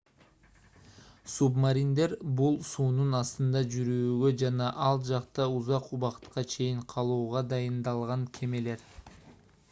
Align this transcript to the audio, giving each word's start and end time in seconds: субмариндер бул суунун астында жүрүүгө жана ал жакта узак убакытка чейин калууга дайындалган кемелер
субмариндер 1.31 2.13
бул 2.39 2.55
суунун 2.69 3.17
астында 3.17 3.61
жүрүүгө 3.75 4.31
жана 4.43 4.69
ал 4.85 4.97
жакта 5.09 5.45
узак 5.57 5.91
убакытка 5.97 6.45
чейин 6.55 6.81
калууга 6.95 7.43
дайындалган 7.53 8.25
кемелер 8.39 8.87